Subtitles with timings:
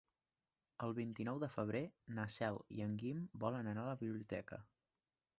[0.85, 1.81] El vint-i-nou de febrer
[2.19, 4.59] na Cel i en Guim volen anar a la biblioteca.